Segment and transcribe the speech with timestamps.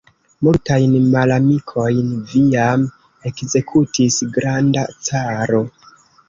[0.45, 2.87] Multajn malamikojn vi jam
[3.31, 5.63] ekzekutis, granda caro.